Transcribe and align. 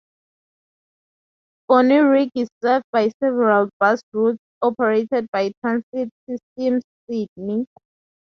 Bonnyrigg 1.69 2.31
is 2.33 2.47
served 2.63 2.85
by 2.91 3.09
several 3.21 3.69
bus 3.79 4.01
routes 4.13 4.39
operated 4.63 5.27
by 5.31 5.51
Transit 5.61 6.09
Systems 6.27 6.81
Sydney. 7.07 7.65